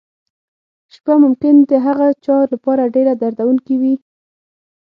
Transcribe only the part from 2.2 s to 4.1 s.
چا لپاره ډېره دردونکې وي.